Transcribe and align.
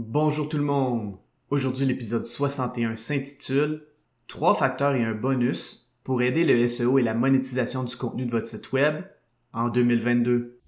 Bonjour 0.00 0.48
tout 0.48 0.58
le 0.58 0.62
monde. 0.62 1.16
Aujourd'hui, 1.50 1.84
l'épisode 1.84 2.24
61 2.24 2.94
s'intitule 2.94 3.82
Trois 4.28 4.54
facteurs 4.54 4.94
et 4.94 5.02
un 5.02 5.12
bonus 5.12 5.92
pour 6.04 6.22
aider 6.22 6.44
le 6.44 6.68
SEO 6.68 7.00
et 7.00 7.02
la 7.02 7.14
monétisation 7.14 7.82
du 7.82 7.96
contenu 7.96 8.24
de 8.24 8.30
votre 8.30 8.46
site 8.46 8.70
web 8.70 9.02
en 9.52 9.68
2022. 9.68 10.60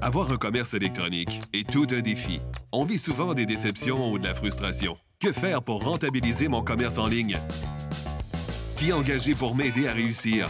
Avoir 0.00 0.32
un 0.32 0.36
commerce 0.36 0.74
électronique 0.74 1.42
est 1.52 1.70
tout 1.70 1.86
un 1.92 2.00
défi. 2.00 2.40
On 2.72 2.82
vit 2.84 2.98
souvent 2.98 3.34
des 3.34 3.46
déceptions 3.46 4.10
ou 4.10 4.18
de 4.18 4.24
la 4.24 4.34
frustration. 4.34 4.96
Que 5.20 5.30
faire 5.30 5.62
pour 5.62 5.84
rentabiliser 5.84 6.48
mon 6.48 6.62
commerce 6.64 6.98
en 6.98 7.06
ligne? 7.06 7.38
Qui 8.78 8.92
engager 8.92 9.36
pour 9.36 9.54
m'aider 9.54 9.86
à 9.86 9.92
réussir? 9.92 10.48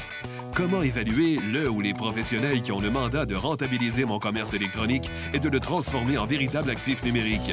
Comment 0.56 0.80
évaluer 0.80 1.38
le 1.52 1.68
ou 1.68 1.82
les 1.82 1.92
professionnels 1.92 2.62
qui 2.62 2.72
ont 2.72 2.80
le 2.80 2.88
mandat 2.88 3.26
de 3.26 3.34
rentabiliser 3.34 4.06
mon 4.06 4.18
commerce 4.18 4.54
électronique 4.54 5.10
et 5.34 5.38
de 5.38 5.50
le 5.50 5.60
transformer 5.60 6.16
en 6.16 6.24
véritable 6.24 6.70
actif 6.70 7.04
numérique? 7.04 7.52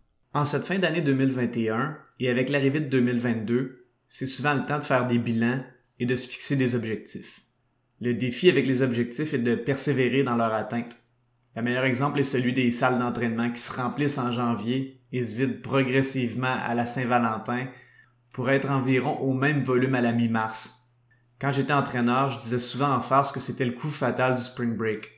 En 0.33 0.45
cette 0.45 0.63
fin 0.63 0.79
d'année 0.79 1.01
2021 1.01 1.97
et 2.21 2.29
avec 2.29 2.47
l'arrivée 2.47 2.79
de 2.79 2.87
2022, 2.87 3.85
c'est 4.07 4.25
souvent 4.25 4.53
le 4.53 4.65
temps 4.65 4.79
de 4.79 4.85
faire 4.85 5.05
des 5.05 5.17
bilans 5.17 5.61
et 5.99 6.05
de 6.05 6.15
se 6.15 6.29
fixer 6.29 6.55
des 6.55 6.73
objectifs. 6.73 7.41
Le 7.99 8.13
défi 8.13 8.49
avec 8.49 8.65
les 8.65 8.81
objectifs 8.81 9.33
est 9.33 9.39
de 9.39 9.55
persévérer 9.55 10.23
dans 10.23 10.37
leur 10.37 10.53
atteinte. 10.53 10.95
Le 11.57 11.61
meilleur 11.61 11.83
exemple 11.83 12.17
est 12.17 12.23
celui 12.23 12.53
des 12.53 12.71
salles 12.71 12.97
d'entraînement 12.97 13.51
qui 13.51 13.59
se 13.59 13.73
remplissent 13.73 14.19
en 14.19 14.31
janvier 14.31 15.01
et 15.11 15.21
se 15.21 15.35
vident 15.35 15.61
progressivement 15.61 16.47
à 16.47 16.75
la 16.75 16.85
Saint-Valentin 16.85 17.67
pour 18.31 18.49
être 18.49 18.69
environ 18.69 19.17
au 19.19 19.33
même 19.33 19.61
volume 19.61 19.95
à 19.95 20.01
la 20.01 20.13
mi-mars. 20.13 20.93
Quand 21.41 21.51
j'étais 21.51 21.73
entraîneur, 21.73 22.29
je 22.29 22.39
disais 22.39 22.59
souvent 22.59 22.93
en 22.93 23.01
farce 23.01 23.33
que 23.33 23.41
c'était 23.41 23.65
le 23.65 23.73
coup 23.73 23.89
fatal 23.89 24.35
du 24.35 24.41
spring 24.41 24.77
break. 24.77 25.11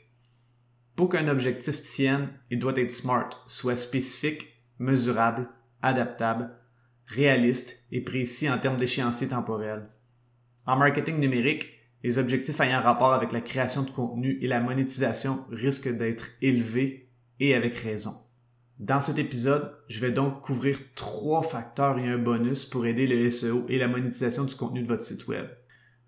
Pour 0.95 1.09
qu'un 1.09 1.27
objectif 1.27 1.83
tienne, 1.83 2.29
il 2.49 2.57
doit 2.57 2.77
être 2.77 2.91
smart, 2.91 3.29
soit 3.47 3.75
spécifique, 3.75 4.52
mesurable, 4.79 5.49
adaptable, 5.81 6.51
réaliste 7.07 7.85
et 7.91 8.01
précis 8.01 8.49
en 8.49 8.59
termes 8.59 8.77
d'échéancier 8.77 9.29
temporel. 9.29 9.89
En 10.65 10.77
marketing 10.77 11.19
numérique, 11.19 11.79
les 12.03 12.17
objectifs 12.17 12.59
ayant 12.59 12.81
rapport 12.81 13.13
avec 13.13 13.31
la 13.31 13.41
création 13.41 13.83
de 13.83 13.89
contenu 13.89 14.37
et 14.41 14.47
la 14.47 14.59
monétisation 14.59 15.45
risquent 15.51 15.95
d'être 15.95 16.27
élevés 16.41 17.09
et 17.39 17.55
avec 17.55 17.75
raison. 17.75 18.13
Dans 18.79 18.99
cet 18.99 19.19
épisode, 19.19 19.73
je 19.87 19.99
vais 19.99 20.11
donc 20.11 20.41
couvrir 20.41 20.79
trois 20.95 21.43
facteurs 21.43 21.99
et 21.99 22.07
un 22.07 22.17
bonus 22.17 22.65
pour 22.65 22.85
aider 22.85 23.07
le 23.07 23.29
SEO 23.29 23.65
et 23.69 23.77
la 23.77 23.87
monétisation 23.87 24.43
du 24.43 24.55
contenu 24.55 24.81
de 24.81 24.87
votre 24.87 25.03
site 25.03 25.27
web. 25.27 25.47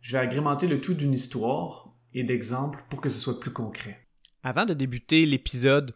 Je 0.01 0.13
vais 0.13 0.23
agrémenter 0.23 0.67
le 0.67 0.81
tout 0.81 0.93
d'une 0.93 1.13
histoire 1.13 1.93
et 2.13 2.23
d'exemples 2.23 2.83
pour 2.89 3.01
que 3.01 3.09
ce 3.09 3.19
soit 3.19 3.39
plus 3.39 3.51
concret. 3.51 4.07
Avant 4.43 4.65
de 4.65 4.73
débuter 4.73 5.25
l'épisode, 5.25 5.95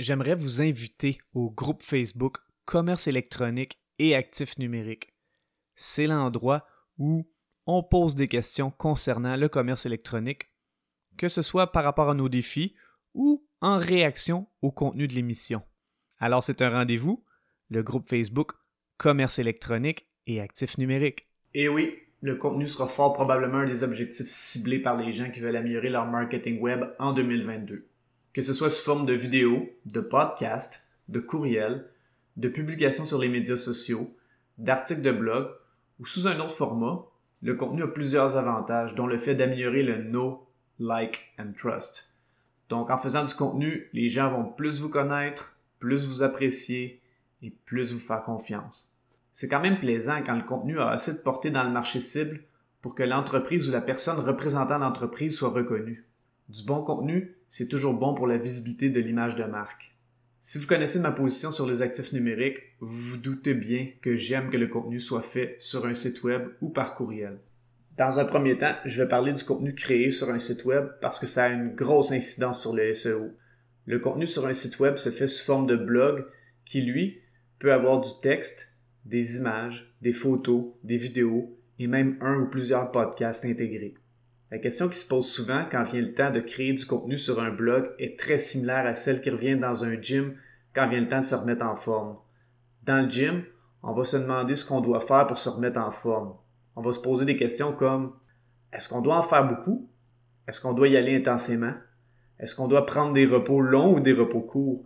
j'aimerais 0.00 0.34
vous 0.34 0.62
inviter 0.62 1.18
au 1.34 1.50
groupe 1.50 1.82
Facebook 1.82 2.38
Commerce 2.64 3.06
électronique 3.06 3.78
et 3.98 4.14
actifs 4.14 4.58
numériques. 4.58 5.12
C'est 5.74 6.06
l'endroit 6.06 6.66
où 6.98 7.28
on 7.66 7.82
pose 7.82 8.14
des 8.14 8.28
questions 8.28 8.70
concernant 8.70 9.36
le 9.36 9.48
commerce 9.48 9.86
électronique, 9.86 10.48
que 11.16 11.28
ce 11.28 11.42
soit 11.42 11.72
par 11.72 11.84
rapport 11.84 12.08
à 12.08 12.14
nos 12.14 12.28
défis 12.28 12.74
ou 13.14 13.46
en 13.60 13.78
réaction 13.78 14.46
au 14.62 14.72
contenu 14.72 15.06
de 15.06 15.14
l'émission. 15.14 15.62
Alors 16.18 16.42
c'est 16.42 16.62
un 16.62 16.70
rendez-vous, 16.70 17.24
le 17.68 17.82
groupe 17.82 18.08
Facebook 18.08 18.52
Commerce 18.96 19.38
électronique 19.38 20.06
et 20.26 20.40
actifs 20.40 20.78
numériques. 20.78 21.24
Et 21.54 21.68
oui, 21.68 21.94
le 22.22 22.36
contenu 22.36 22.68
sera 22.68 22.86
fort 22.86 23.12
probablement 23.12 23.58
un 23.58 23.66
des 23.66 23.82
objectifs 23.82 24.28
ciblés 24.28 24.80
par 24.80 24.96
les 24.96 25.12
gens 25.12 25.30
qui 25.30 25.40
veulent 25.40 25.56
améliorer 25.56 25.90
leur 25.90 26.06
marketing 26.06 26.60
web 26.60 26.84
en 26.98 27.12
2022. 27.12 27.89
Que 28.32 28.42
ce 28.42 28.52
soit 28.52 28.70
sous 28.70 28.84
forme 28.84 29.06
de 29.06 29.12
vidéos, 29.12 29.68
de 29.86 30.00
podcasts, 30.00 30.88
de 31.08 31.20
courriels, 31.20 31.88
de 32.36 32.48
publications 32.48 33.04
sur 33.04 33.18
les 33.18 33.28
médias 33.28 33.56
sociaux, 33.56 34.14
d'articles 34.58 35.02
de 35.02 35.12
blog 35.12 35.48
ou 35.98 36.06
sous 36.06 36.26
un 36.26 36.38
autre 36.38 36.54
format, 36.54 37.04
le 37.42 37.54
contenu 37.54 37.82
a 37.82 37.88
plusieurs 37.88 38.36
avantages, 38.36 38.94
dont 38.94 39.06
le 39.06 39.18
fait 39.18 39.34
d'améliorer 39.34 39.82
le 39.82 40.02
know, 40.02 40.46
like 40.78 41.32
and 41.38 41.52
trust. 41.56 42.14
Donc 42.68 42.90
en 42.90 42.98
faisant 42.98 43.24
du 43.24 43.34
contenu, 43.34 43.88
les 43.92 44.08
gens 44.08 44.30
vont 44.30 44.44
plus 44.44 44.80
vous 44.80 44.88
connaître, 44.88 45.56
plus 45.78 46.06
vous 46.06 46.22
apprécier 46.22 47.00
et 47.42 47.50
plus 47.50 47.92
vous 47.92 47.98
faire 47.98 48.22
confiance. 48.22 48.94
C'est 49.32 49.48
quand 49.48 49.60
même 49.60 49.80
plaisant 49.80 50.22
quand 50.24 50.36
le 50.36 50.44
contenu 50.44 50.78
a 50.78 50.90
assez 50.90 51.14
de 51.14 51.22
portée 51.22 51.50
dans 51.50 51.64
le 51.64 51.70
marché 51.70 52.00
cible 52.00 52.42
pour 52.82 52.94
que 52.94 53.02
l'entreprise 53.02 53.68
ou 53.68 53.72
la 53.72 53.80
personne 53.80 54.18
représentant 54.18 54.78
l'entreprise 54.78 55.36
soit 55.36 55.50
reconnue. 55.50 56.06
Du 56.50 56.64
bon 56.64 56.82
contenu, 56.82 57.36
c'est 57.48 57.68
toujours 57.68 57.94
bon 57.94 58.12
pour 58.12 58.26
la 58.26 58.36
visibilité 58.36 58.90
de 58.90 58.98
l'image 58.98 59.36
de 59.36 59.44
marque. 59.44 59.94
Si 60.40 60.58
vous 60.58 60.66
connaissez 60.66 60.98
ma 60.98 61.12
position 61.12 61.52
sur 61.52 61.64
les 61.64 61.80
actifs 61.80 62.12
numériques, 62.12 62.58
vous 62.80 63.12
vous 63.12 63.16
doutez 63.18 63.54
bien 63.54 63.86
que 64.02 64.16
j'aime 64.16 64.50
que 64.50 64.56
le 64.56 64.66
contenu 64.66 64.98
soit 64.98 65.22
fait 65.22 65.54
sur 65.60 65.86
un 65.86 65.94
site 65.94 66.24
web 66.24 66.48
ou 66.60 66.68
par 66.68 66.96
courriel. 66.96 67.38
Dans 67.96 68.18
un 68.18 68.24
premier 68.24 68.58
temps, 68.58 68.74
je 68.84 69.00
vais 69.00 69.08
parler 69.08 69.32
du 69.32 69.44
contenu 69.44 69.76
créé 69.76 70.10
sur 70.10 70.28
un 70.28 70.40
site 70.40 70.64
web 70.64 70.88
parce 71.00 71.20
que 71.20 71.28
ça 71.28 71.44
a 71.44 71.50
une 71.50 71.72
grosse 71.72 72.10
incidence 72.10 72.60
sur 72.60 72.74
le 72.74 72.94
SEO. 72.94 73.30
Le 73.86 74.00
contenu 74.00 74.26
sur 74.26 74.44
un 74.44 74.52
site 74.52 74.80
web 74.80 74.96
se 74.96 75.10
fait 75.10 75.28
sous 75.28 75.44
forme 75.44 75.68
de 75.68 75.76
blog 75.76 76.26
qui, 76.64 76.80
lui, 76.80 77.20
peut 77.60 77.72
avoir 77.72 78.00
du 78.00 78.10
texte, 78.20 78.74
des 79.04 79.36
images, 79.36 79.94
des 80.02 80.12
photos, 80.12 80.64
des 80.82 80.96
vidéos 80.96 81.56
et 81.78 81.86
même 81.86 82.18
un 82.20 82.40
ou 82.40 82.50
plusieurs 82.50 82.90
podcasts 82.90 83.44
intégrés. 83.44 83.94
La 84.50 84.58
question 84.58 84.88
qui 84.88 84.98
se 84.98 85.06
pose 85.06 85.30
souvent 85.30 85.64
quand 85.70 85.84
vient 85.84 86.00
le 86.00 86.12
temps 86.12 86.32
de 86.32 86.40
créer 86.40 86.72
du 86.72 86.84
contenu 86.84 87.16
sur 87.16 87.40
un 87.40 87.50
blog 87.50 87.90
est 88.00 88.18
très 88.18 88.36
similaire 88.36 88.84
à 88.84 88.94
celle 88.94 89.20
qui 89.20 89.30
revient 89.30 89.56
dans 89.56 89.84
un 89.84 90.00
gym 90.00 90.34
quand 90.74 90.88
vient 90.88 91.00
le 91.00 91.08
temps 91.08 91.20
de 91.20 91.24
se 91.24 91.36
remettre 91.36 91.64
en 91.64 91.76
forme. 91.76 92.16
Dans 92.82 93.04
le 93.04 93.08
gym, 93.08 93.44
on 93.84 93.92
va 93.92 94.02
se 94.02 94.16
demander 94.16 94.56
ce 94.56 94.64
qu'on 94.64 94.80
doit 94.80 94.98
faire 94.98 95.28
pour 95.28 95.38
se 95.38 95.48
remettre 95.48 95.78
en 95.78 95.92
forme. 95.92 96.34
On 96.74 96.82
va 96.82 96.90
se 96.90 96.98
poser 96.98 97.24
des 97.26 97.36
questions 97.36 97.72
comme 97.72 98.12
est-ce 98.72 98.88
qu'on 98.88 99.02
doit 99.02 99.18
en 99.18 99.22
faire 99.22 99.46
beaucoup? 99.46 99.88
Est-ce 100.48 100.60
qu'on 100.60 100.72
doit 100.72 100.88
y 100.88 100.96
aller 100.96 101.16
intensément? 101.16 101.74
Est-ce 102.40 102.56
qu'on 102.56 102.66
doit 102.66 102.86
prendre 102.86 103.12
des 103.12 103.26
repos 103.26 103.60
longs 103.60 103.94
ou 103.94 104.00
des 104.00 104.12
repos 104.12 104.40
courts? 104.40 104.84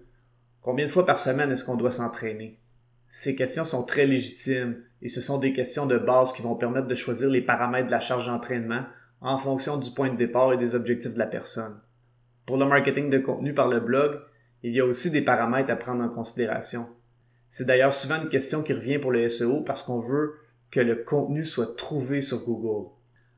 Combien 0.60 0.86
de 0.86 0.90
fois 0.90 1.06
par 1.06 1.18
semaine 1.18 1.50
est-ce 1.50 1.64
qu'on 1.64 1.76
doit 1.76 1.90
s'entraîner? 1.90 2.60
Ces 3.08 3.34
questions 3.34 3.64
sont 3.64 3.84
très 3.84 4.06
légitimes 4.06 4.82
et 5.00 5.08
ce 5.08 5.22
sont 5.22 5.38
des 5.38 5.52
questions 5.52 5.86
de 5.86 5.96
base 5.96 6.34
qui 6.34 6.42
vont 6.42 6.56
permettre 6.56 6.88
de 6.88 6.94
choisir 6.94 7.30
les 7.30 7.42
paramètres 7.42 7.86
de 7.86 7.92
la 7.92 8.00
charge 8.00 8.26
d'entraînement 8.26 8.84
en 9.24 9.38
fonction 9.38 9.78
du 9.78 9.90
point 9.90 10.10
de 10.10 10.16
départ 10.16 10.52
et 10.52 10.58
des 10.58 10.74
objectifs 10.74 11.14
de 11.14 11.18
la 11.18 11.26
personne. 11.26 11.80
Pour 12.44 12.58
le 12.58 12.66
marketing 12.66 13.08
de 13.08 13.18
contenu 13.18 13.54
par 13.54 13.68
le 13.68 13.80
blog, 13.80 14.20
il 14.62 14.72
y 14.72 14.80
a 14.80 14.84
aussi 14.84 15.10
des 15.10 15.22
paramètres 15.22 15.70
à 15.70 15.76
prendre 15.76 16.04
en 16.04 16.10
considération. 16.10 16.86
C'est 17.48 17.64
d'ailleurs 17.64 17.92
souvent 17.92 18.20
une 18.20 18.28
question 18.28 18.62
qui 18.62 18.74
revient 18.74 18.98
pour 18.98 19.12
le 19.12 19.26
SEO 19.28 19.62
parce 19.62 19.82
qu'on 19.82 20.00
veut 20.00 20.34
que 20.70 20.80
le 20.80 20.96
contenu 20.96 21.42
soit 21.44 21.74
trouvé 21.74 22.20
sur 22.20 22.44
Google. 22.44 22.90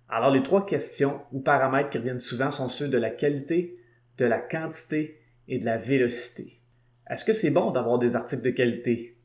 Alors 0.09 0.33
les 0.33 0.43
trois 0.43 0.67
questions 0.67 1.21
ou 1.31 1.41
paramètres 1.41 1.91
qui 1.91 1.99
reviennent 1.99 2.19
souvent 2.19 2.51
sont 2.51 2.69
ceux 2.69 2.89
de 2.89 2.99
la 2.99 3.11
qualité, 3.11 3.79
de 4.19 4.25
la 4.25 4.39
quantité 4.39 5.21
et 5.47 5.61
de 5.61 5.67
la 5.67 5.77
vélocité. 5.77 6.61
Est-ce 7.09 7.25
que 7.25 7.33
c'est 7.33 7.51
bon 7.53 7.71
d'avoir 7.71 8.01
des 8.01 8.17
articles 8.17 8.43
de 8.43 8.51
qualité? 8.51 9.17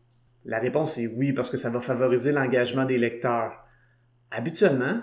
La 0.45 0.59
réponse 0.59 0.99
est 0.99 1.07
oui 1.07 1.33
parce 1.33 1.49
que 1.49 1.57
ça 1.57 1.71
va 1.71 1.79
favoriser 1.79 2.31
l'engagement 2.31 2.85
des 2.85 2.99
lecteurs. 2.99 3.53
Habituellement, 4.29 5.01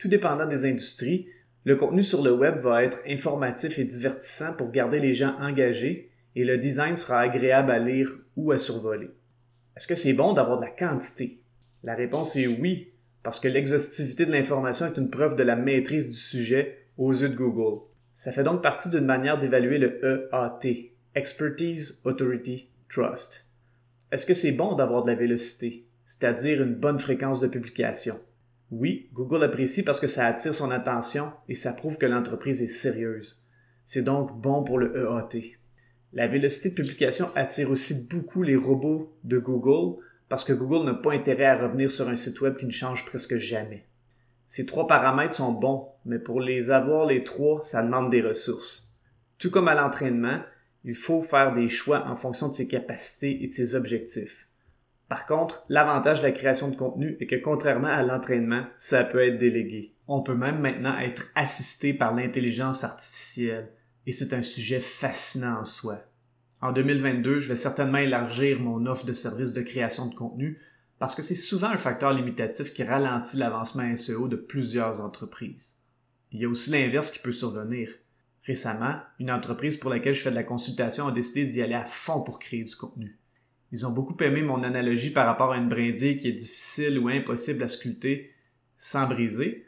tout 0.00 0.08
dépendant 0.08 0.46
des 0.46 0.64
industries, 0.64 1.28
le 1.64 1.76
contenu 1.76 2.02
sur 2.02 2.22
le 2.22 2.32
web 2.32 2.56
va 2.56 2.82
être 2.82 3.02
informatif 3.06 3.78
et 3.78 3.84
divertissant 3.84 4.56
pour 4.56 4.70
garder 4.70 4.98
les 4.98 5.12
gens 5.12 5.36
engagés 5.38 6.10
et 6.34 6.44
le 6.44 6.56
design 6.56 6.96
sera 6.96 7.20
agréable 7.20 7.70
à 7.70 7.78
lire 7.78 8.10
ou 8.34 8.50
à 8.50 8.56
survoler. 8.56 9.10
Est-ce 9.76 9.86
que 9.86 9.94
c'est 9.94 10.14
bon 10.14 10.32
d'avoir 10.32 10.58
de 10.58 10.64
la 10.64 10.70
quantité? 10.70 11.42
La 11.82 11.94
réponse 11.94 12.34
est 12.36 12.46
oui, 12.46 12.92
parce 13.22 13.40
que 13.40 13.48
l'exhaustivité 13.48 14.24
de 14.24 14.32
l'information 14.32 14.86
est 14.86 14.96
une 14.96 15.10
preuve 15.10 15.36
de 15.36 15.42
la 15.42 15.54
maîtrise 15.54 16.08
du 16.08 16.16
sujet 16.16 16.78
aux 16.96 17.12
yeux 17.12 17.28
de 17.28 17.36
Google. 17.36 17.82
Ça 18.14 18.32
fait 18.32 18.42
donc 18.42 18.62
partie 18.62 18.88
d'une 18.88 19.04
manière 19.04 19.38
d'évaluer 19.38 19.76
le 19.76 20.00
EAT, 20.02 20.92
Expertise, 21.14 22.00
Authority, 22.04 22.70
Trust. 22.88 23.50
Est-ce 24.12 24.24
que 24.24 24.34
c'est 24.34 24.52
bon 24.52 24.76
d'avoir 24.76 25.02
de 25.02 25.10
la 25.10 25.16
vélocité, 25.16 25.84
c'est-à-dire 26.06 26.62
une 26.62 26.74
bonne 26.74 26.98
fréquence 26.98 27.40
de 27.40 27.48
publication? 27.48 28.18
Oui, 28.70 29.08
Google 29.12 29.42
apprécie 29.42 29.82
parce 29.82 29.98
que 29.98 30.06
ça 30.06 30.26
attire 30.26 30.54
son 30.54 30.70
attention 30.70 31.32
et 31.48 31.54
ça 31.54 31.72
prouve 31.72 31.98
que 31.98 32.06
l'entreprise 32.06 32.62
est 32.62 32.68
sérieuse. 32.68 33.44
C'est 33.84 34.02
donc 34.02 34.40
bon 34.40 34.62
pour 34.62 34.78
le 34.78 34.96
EAT. 34.96 35.56
La 36.12 36.28
vélocité 36.28 36.70
de 36.70 36.74
publication 36.74 37.30
attire 37.34 37.70
aussi 37.70 38.06
beaucoup 38.08 38.42
les 38.42 38.56
robots 38.56 39.16
de 39.24 39.38
Google 39.38 40.00
parce 40.28 40.44
que 40.44 40.52
Google 40.52 40.86
n'a 40.86 40.94
pas 40.94 41.12
intérêt 41.12 41.46
à 41.46 41.58
revenir 41.58 41.90
sur 41.90 42.08
un 42.08 42.14
site 42.14 42.40
web 42.40 42.56
qui 42.56 42.66
ne 42.66 42.70
change 42.70 43.04
presque 43.04 43.36
jamais. 43.36 43.86
Ces 44.46 44.66
trois 44.66 44.86
paramètres 44.86 45.34
sont 45.34 45.52
bons, 45.52 45.88
mais 46.04 46.20
pour 46.20 46.40
les 46.40 46.70
avoir 46.70 47.06
les 47.06 47.24
trois, 47.24 47.62
ça 47.62 47.82
demande 47.82 48.10
des 48.10 48.22
ressources. 48.22 48.96
Tout 49.38 49.50
comme 49.50 49.68
à 49.68 49.74
l'entraînement, 49.74 50.40
il 50.84 50.94
faut 50.94 51.22
faire 51.22 51.54
des 51.54 51.68
choix 51.68 52.06
en 52.06 52.14
fonction 52.14 52.48
de 52.48 52.54
ses 52.54 52.68
capacités 52.68 53.42
et 53.42 53.48
de 53.48 53.52
ses 53.52 53.74
objectifs. 53.74 54.48
Par 55.10 55.26
contre, 55.26 55.64
l'avantage 55.68 56.20
de 56.20 56.26
la 56.26 56.30
création 56.30 56.70
de 56.70 56.76
contenu 56.76 57.16
est 57.18 57.26
que 57.26 57.34
contrairement 57.34 57.88
à 57.88 58.04
l'entraînement, 58.04 58.64
ça 58.78 59.02
peut 59.02 59.26
être 59.26 59.38
délégué. 59.38 59.92
On 60.06 60.22
peut 60.22 60.36
même 60.36 60.60
maintenant 60.60 60.96
être 61.00 61.32
assisté 61.34 61.92
par 61.92 62.14
l'intelligence 62.14 62.84
artificielle, 62.84 63.72
et 64.06 64.12
c'est 64.12 64.32
un 64.34 64.42
sujet 64.42 64.78
fascinant 64.78 65.62
en 65.62 65.64
soi. 65.64 65.98
En 66.62 66.70
2022, 66.70 67.40
je 67.40 67.48
vais 67.48 67.56
certainement 67.56 67.98
élargir 67.98 68.60
mon 68.60 68.86
offre 68.86 69.04
de 69.04 69.12
services 69.12 69.52
de 69.52 69.62
création 69.62 70.06
de 70.06 70.14
contenu 70.14 70.60
parce 71.00 71.16
que 71.16 71.22
c'est 71.22 71.34
souvent 71.34 71.70
un 71.70 71.76
facteur 71.76 72.12
limitatif 72.12 72.72
qui 72.72 72.84
ralentit 72.84 73.36
l'avancement 73.36 73.96
SEO 73.96 74.28
de 74.28 74.36
plusieurs 74.36 75.00
entreprises. 75.00 75.88
Il 76.30 76.40
y 76.40 76.44
a 76.44 76.48
aussi 76.48 76.70
l'inverse 76.70 77.10
qui 77.10 77.18
peut 77.18 77.32
survenir. 77.32 77.90
Récemment, 78.44 79.00
une 79.18 79.32
entreprise 79.32 79.76
pour 79.76 79.90
laquelle 79.90 80.14
je 80.14 80.22
fais 80.22 80.30
de 80.30 80.36
la 80.36 80.44
consultation 80.44 81.08
a 81.08 81.12
décidé 81.12 81.46
d'y 81.46 81.62
aller 81.62 81.74
à 81.74 81.84
fond 81.84 82.20
pour 82.20 82.38
créer 82.38 82.62
du 82.62 82.76
contenu. 82.76 83.18
Ils 83.72 83.86
ont 83.86 83.92
beaucoup 83.92 84.16
aimé 84.22 84.42
mon 84.42 84.62
analogie 84.62 85.10
par 85.10 85.26
rapport 85.26 85.52
à 85.52 85.56
une 85.56 85.68
brindille 85.68 86.16
qui 86.16 86.28
est 86.28 86.32
difficile 86.32 86.98
ou 86.98 87.08
impossible 87.08 87.62
à 87.62 87.68
sculpter 87.68 88.32
sans 88.76 89.06
briser, 89.06 89.66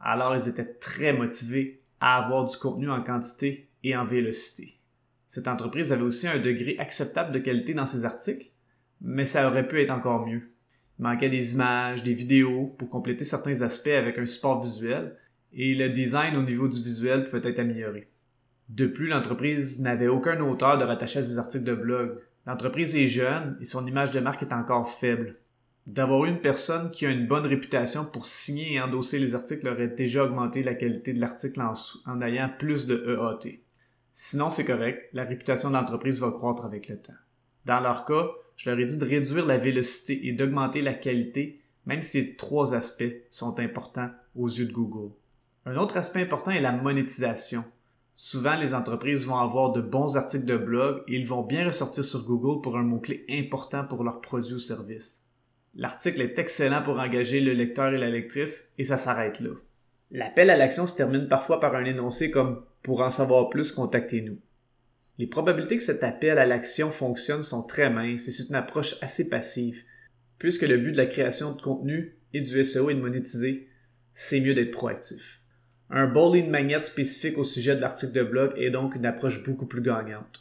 alors 0.00 0.34
ils 0.34 0.48
étaient 0.48 0.74
très 0.74 1.12
motivés 1.12 1.82
à 2.00 2.22
avoir 2.22 2.44
du 2.46 2.56
contenu 2.56 2.90
en 2.90 3.02
quantité 3.02 3.68
et 3.84 3.96
en 3.96 4.04
vélocité. 4.04 4.78
Cette 5.26 5.48
entreprise 5.48 5.92
avait 5.92 6.02
aussi 6.02 6.28
un 6.28 6.38
degré 6.38 6.76
acceptable 6.78 7.32
de 7.32 7.38
qualité 7.38 7.74
dans 7.74 7.86
ses 7.86 8.04
articles, 8.04 8.48
mais 9.00 9.24
ça 9.24 9.48
aurait 9.48 9.66
pu 9.66 9.80
être 9.80 9.90
encore 9.90 10.26
mieux. 10.26 10.52
Il 10.98 11.02
manquait 11.02 11.30
des 11.30 11.54
images, 11.54 12.02
des 12.02 12.14
vidéos 12.14 12.66
pour 12.78 12.88
compléter 12.88 13.24
certains 13.24 13.62
aspects 13.62 13.88
avec 13.88 14.18
un 14.18 14.26
support 14.26 14.60
visuel, 14.62 15.16
et 15.52 15.74
le 15.74 15.88
design 15.88 16.36
au 16.36 16.42
niveau 16.42 16.68
du 16.68 16.82
visuel 16.82 17.24
pouvait 17.24 17.48
être 17.48 17.58
amélioré. 17.58 18.08
De 18.68 18.86
plus, 18.86 19.08
l'entreprise 19.08 19.80
n'avait 19.80 20.08
aucun 20.08 20.40
auteur 20.40 20.78
de 20.78 20.84
rattacher 20.84 21.18
à 21.18 21.22
ses 21.22 21.38
articles 21.38 21.64
de 21.64 21.74
blog. 21.74 22.18
L'entreprise 22.46 22.96
est 22.96 23.06
jeune 23.06 23.56
et 23.60 23.64
son 23.64 23.86
image 23.86 24.10
de 24.10 24.20
marque 24.20 24.42
est 24.42 24.52
encore 24.52 24.90
faible. 24.90 25.36
D'avoir 25.86 26.24
une 26.26 26.40
personne 26.40 26.90
qui 26.90 27.06
a 27.06 27.10
une 27.10 27.26
bonne 27.26 27.46
réputation 27.46 28.04
pour 28.04 28.26
signer 28.26 28.74
et 28.74 28.80
endosser 28.80 29.18
les 29.18 29.34
articles 29.34 29.66
aurait 29.68 29.88
déjà 29.88 30.24
augmenté 30.24 30.62
la 30.62 30.74
qualité 30.74 31.12
de 31.12 31.20
l'article 31.20 31.60
en, 31.60 31.74
en, 32.06 32.20
ayant 32.20 32.50
plus 32.56 32.86
de 32.86 33.04
EAT. 33.08 33.58
Sinon, 34.12 34.50
c'est 34.50 34.64
correct, 34.64 35.08
la 35.12 35.24
réputation 35.24 35.70
de 35.70 35.74
l'entreprise 35.74 36.20
va 36.20 36.30
croître 36.30 36.64
avec 36.64 36.88
le 36.88 36.98
temps. 36.98 37.12
Dans 37.64 37.80
leur 37.80 38.04
cas, 38.04 38.28
je 38.56 38.70
leur 38.70 38.78
ai 38.78 38.84
dit 38.84 38.98
de 38.98 39.04
réduire 39.04 39.46
la 39.46 39.58
vélocité 39.58 40.26
et 40.26 40.32
d'augmenter 40.32 40.82
la 40.82 40.94
qualité, 40.94 41.62
même 41.86 42.02
si 42.02 42.10
ces 42.10 42.36
trois 42.36 42.74
aspects 42.74 43.14
sont 43.30 43.58
importants 43.58 44.10
aux 44.36 44.48
yeux 44.48 44.66
de 44.66 44.72
Google. 44.72 45.12
Un 45.64 45.76
autre 45.76 45.96
aspect 45.96 46.22
important 46.22 46.50
est 46.50 46.60
la 46.60 46.72
monétisation. 46.72 47.64
Souvent, 48.24 48.54
les 48.54 48.72
entreprises 48.72 49.26
vont 49.26 49.38
avoir 49.38 49.72
de 49.72 49.80
bons 49.80 50.16
articles 50.16 50.44
de 50.44 50.56
blog 50.56 51.02
et 51.08 51.16
ils 51.16 51.26
vont 51.26 51.42
bien 51.42 51.66
ressortir 51.66 52.04
sur 52.04 52.24
Google 52.24 52.62
pour 52.62 52.78
un 52.78 52.84
mot-clé 52.84 53.24
important 53.28 53.84
pour 53.84 54.04
leurs 54.04 54.20
produits 54.20 54.54
ou 54.54 54.58
services. 54.60 55.26
L'article 55.74 56.20
est 56.20 56.38
excellent 56.38 56.84
pour 56.84 57.00
engager 57.00 57.40
le 57.40 57.52
lecteur 57.52 57.92
et 57.92 57.98
la 57.98 58.08
lectrice 58.08 58.74
et 58.78 58.84
ça 58.84 58.96
s'arrête 58.96 59.40
là. 59.40 59.50
L'appel 60.12 60.50
à 60.50 60.56
l'action 60.56 60.86
se 60.86 60.94
termine 60.94 61.26
parfois 61.26 61.58
par 61.58 61.74
un 61.74 61.84
énoncé 61.84 62.30
comme 62.30 62.64
Pour 62.84 63.00
en 63.00 63.10
savoir 63.10 63.50
plus, 63.50 63.72
contactez-nous. 63.72 64.38
Les 65.18 65.26
probabilités 65.26 65.78
que 65.78 65.82
cet 65.82 66.04
appel 66.04 66.38
à 66.38 66.46
l'action 66.46 66.92
fonctionne 66.92 67.42
sont 67.42 67.64
très 67.64 67.90
minces 67.90 68.28
et 68.28 68.30
c'est 68.30 68.50
une 68.50 68.54
approche 68.54 68.94
assez 69.02 69.30
passive, 69.30 69.82
puisque 70.38 70.62
le 70.62 70.76
but 70.76 70.92
de 70.92 70.96
la 70.96 71.06
création 71.06 71.56
de 71.56 71.60
contenu 71.60 72.16
et 72.32 72.40
du 72.40 72.62
SEO 72.62 72.88
est 72.88 72.94
de 72.94 73.00
monétiser, 73.00 73.68
c'est 74.14 74.40
mieux 74.40 74.54
d'être 74.54 74.70
proactif. 74.70 75.41
Un 75.94 76.06
bowling 76.06 76.48
magnet 76.48 76.80
spécifique 76.80 77.36
au 77.36 77.44
sujet 77.44 77.76
de 77.76 77.82
l'article 77.82 78.14
de 78.14 78.22
blog 78.22 78.54
est 78.56 78.70
donc 78.70 78.94
une 78.94 79.04
approche 79.04 79.42
beaucoup 79.42 79.66
plus 79.66 79.82
gagnante. 79.82 80.40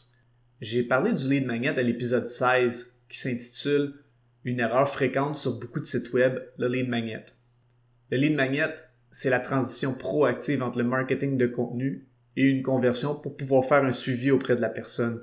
J'ai 0.62 0.82
parlé 0.82 1.12
du 1.12 1.28
lead 1.28 1.46
magnet 1.46 1.78
à 1.78 1.82
l'épisode 1.82 2.26
16 2.26 3.02
qui 3.10 3.18
s'intitule 3.18 3.96
Une 4.46 4.62
erreur 4.62 4.88
fréquente 4.88 5.36
sur 5.36 5.60
beaucoup 5.60 5.82
de 5.82 5.86
sites 5.86 6.14
web, 6.14 6.40
le 6.58 6.70
lead 6.70 6.88
magnet. 6.88 7.26
Le 8.12 8.18
lead 8.18 8.34
magnet, 8.34 8.76
c'est 9.12 9.30
la 9.30 9.42
transition 9.42 9.94
proactive 9.94 10.64
entre 10.64 10.78
le 10.78 10.86
marketing 10.86 11.38
de 11.38 11.48
contenu 11.48 12.08
et 12.38 12.46
une 12.46 12.64
conversion 12.64 13.20
pour 13.20 13.36
pouvoir 13.36 13.66
faire 13.66 13.84
un 13.84 13.92
suivi 13.92 14.32
auprès 14.32 14.56
de 14.56 14.62
la 14.62 14.70
personne. 14.70 15.22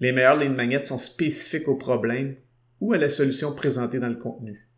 Les 0.00 0.12
meilleurs 0.12 0.36
lead 0.36 0.52
magnets 0.52 0.82
sont 0.82 0.98
spécifiques 0.98 1.68
au 1.68 1.76
problème 1.76 2.36
ou 2.82 2.92
à 2.92 2.98
la 2.98 3.08
solution 3.08 3.54
présentée 3.54 4.00
dans 4.00 4.10
le 4.10 4.16
contenu. 4.16 4.68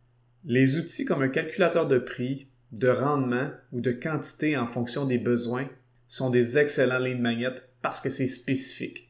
Les 0.44 0.76
outils 0.76 1.04
comme 1.04 1.22
un 1.22 1.28
calculateur 1.28 1.88
de 1.88 1.98
prix, 1.98 2.48
de 2.73 2.88
rendement 2.88 3.50
ou 3.73 3.81
de 3.81 3.93
quantité 3.93 4.56
en 4.56 4.67
fonction 4.67 5.06
des 5.06 5.19
besoins 5.19 5.69
sont 6.06 6.31
des 6.31 6.59
excellents 6.59 6.99
lead 6.99 7.20
magnets 7.20 7.55
parce 7.82 8.00
que 8.00 8.11
c'est 8.11 8.29
spécifique. 8.29 9.09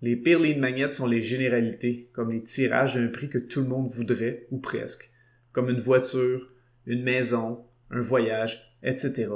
Les 0.00 0.16
pires 0.16 0.38
lead 0.38 0.58
magnets 0.58 0.92
sont 0.92 1.06
les 1.06 1.20
généralités, 1.20 2.10
comme 2.12 2.30
les 2.30 2.42
tirages 2.42 2.94
d'un 2.94 3.08
prix 3.08 3.28
que 3.28 3.38
tout 3.38 3.60
le 3.60 3.68
monde 3.68 3.88
voudrait, 3.88 4.46
ou 4.50 4.58
presque, 4.58 5.10
comme 5.52 5.70
une 5.70 5.80
voiture, 5.80 6.52
une 6.86 7.02
maison, 7.02 7.64
un 7.90 8.00
voyage, 8.00 8.76
etc. 8.82 9.28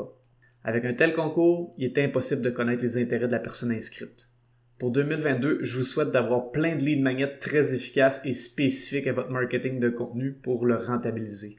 Avec 0.65 0.85
un 0.85 0.95
tel 0.95 1.13
concours, 1.13 1.75
il 1.79 1.87
est 1.87 1.99
impossible 1.99 2.43
de 2.43 2.51
connaître 2.51 2.83
les 2.83 2.99
intérêts 2.99 3.27
de 3.27 3.33
la 3.33 3.41
personne 3.41 3.73
inscrite. 3.73 4.29
Pour 4.79 4.93
2022, 4.93 5.59
je 5.63 5.79
vous 5.79 5.85
souhaite 5.85 6.11
d'avoir 6.11 6.51
plein 6.51 6.77
de 6.77 6.83
lead 6.83 7.03
magnets 7.03 7.39
très 7.39 7.75
efficaces 7.75 8.21
et 8.25 8.33
spécifiques 8.33 9.07
à 9.07 9.13
votre 9.13 9.31
marketing 9.31 9.81
de 9.81 9.89
contenu 9.89 10.33
pour 10.33 10.67
le 10.67 10.77
rentabiliser. 10.77 11.59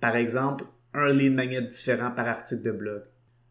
Par 0.00 0.16
exemple, 0.16 0.64
un 0.98 1.12
lead 1.12 1.34
magnet 1.34 1.62
différent 1.62 2.10
par 2.10 2.28
article 2.28 2.62
de 2.62 2.70
blog. 2.70 3.02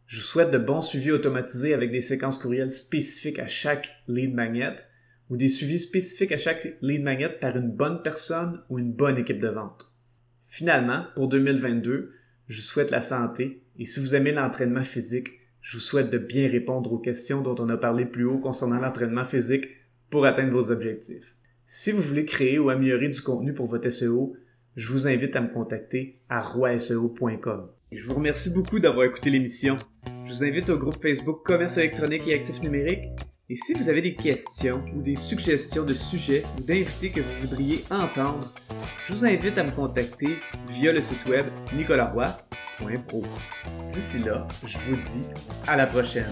Je 0.06 0.18
vous 0.18 0.28
souhaite 0.28 0.52
de 0.52 0.58
bons 0.58 0.82
suivis 0.82 1.12
automatisés 1.12 1.74
avec 1.74 1.92
des 1.92 2.02
séquences 2.02 2.40
courriels 2.40 2.72
spécifiques 2.72 3.40
à 3.40 3.48
chaque 3.48 3.92
lead 4.08 4.34
magnet 4.34 4.76
ou 5.30 5.36
des 5.36 5.50
suivis 5.50 5.80
spécifiques 5.80 6.32
à 6.32 6.38
chaque 6.38 6.78
lead 6.82 7.04
magnet 7.04 7.30
par 7.30 7.58
une 7.58 7.72
bonne 7.72 8.02
personne 8.02 8.62
ou 8.70 8.80
une 8.80 8.94
bonne 8.94 9.18
équipe 9.18 9.40
de 9.40 9.50
vente. 9.50 9.86
Finalement, 10.46 11.06
pour 11.16 11.28
2022, 11.28 12.14
je 12.48 12.62
vous 12.62 12.68
souhaite 12.68 12.92
la 12.92 13.02
santé 13.02 13.64
et 13.78 13.86
si 13.86 14.00
vous 14.00 14.16
aimez 14.16 14.32
l'entraînement 14.32 14.84
physique, 14.84 15.30
je 15.62 15.76
vous 15.76 15.84
souhaite 15.84 16.10
de 16.10 16.18
bien 16.18 16.50
répondre 16.50 16.94
aux 16.94 17.00
questions 17.00 17.42
dont 17.42 17.56
on 17.60 17.68
a 17.68 17.78
parlé 17.78 18.06
plus 18.06 18.24
haut 18.24 18.40
concernant 18.40 18.80
l'entraînement 18.80 19.26
physique 19.26 19.68
pour 20.10 20.26
atteindre 20.26 20.54
vos 20.54 20.72
objectifs. 20.72 21.36
Si 21.66 21.92
vous 21.92 22.02
voulez 22.02 22.24
créer 22.24 22.60
ou 22.60 22.70
améliorer 22.70 23.10
du 23.10 23.22
contenu 23.22 23.54
pour 23.54 23.68
votre 23.68 23.90
SEO, 23.90 24.38
je 24.78 24.92
vous 24.92 25.08
invite 25.08 25.36
à 25.36 25.42
me 25.42 25.52
contacter 25.52 26.16
à 26.30 26.40
roiseo.com. 26.40 27.68
Je 27.92 28.06
vous 28.06 28.14
remercie 28.14 28.52
beaucoup 28.52 28.80
d'avoir 28.80 29.08
écouté 29.08 29.32
l'émission. 29.32 29.76
Je 30.24 30.32
vous 30.32 30.44
invite 30.44 30.70
au 30.70 30.78
groupe 30.78 31.02
Facebook 31.02 31.44
Commerce 31.44 31.78
électronique 31.78 32.28
et 32.28 32.36
actifs 32.36 32.62
numériques. 32.62 33.10
Et 33.50 33.56
si 33.56 33.74
vous 33.74 33.90
avez 33.90 34.04
des 34.04 34.14
questions 34.14 34.86
ou 34.96 35.02
des 35.02 35.16
suggestions 35.16 35.84
de 35.84 35.94
sujets 35.94 36.44
ou 36.58 36.62
d'invités 36.62 37.10
que 37.10 37.22
vous 37.22 37.42
voudriez 37.42 37.86
entendre, 37.90 38.54
je 39.04 39.14
vous 39.14 39.26
invite 39.26 39.58
à 39.58 39.64
me 39.64 39.72
contacter 39.72 40.38
via 40.68 40.94
le 40.94 41.02
site 41.02 41.26
web 41.26 41.46
nicolaroy.pro. 41.74 43.24
D'ici 43.90 44.20
là, 44.20 44.48
je 44.64 44.78
vous 44.78 44.98
dis 44.98 45.24
à 45.66 45.76
la 45.76 45.88
prochaine. 45.88 46.32